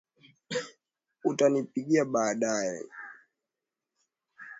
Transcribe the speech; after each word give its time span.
Utanipigia 1.23 2.05
baadae 2.05 2.79